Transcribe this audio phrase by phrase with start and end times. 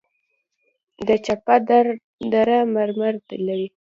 [1.07, 1.55] د چپه
[2.33, 3.13] دره مرمر
[3.47, 3.67] لري